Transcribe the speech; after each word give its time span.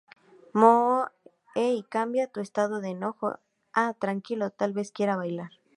Mo.-Hey 0.53 1.83
cambia 1.87 2.25
tu 2.25 2.39
estado 2.39 2.81
de 2.81 2.89
enojo 2.89 3.37
a 3.71 3.93
tranquilo 3.93 4.49
tal 4.49 4.73
vez 4.73 4.91
quiera 4.91 5.15
bailar. 5.15 5.51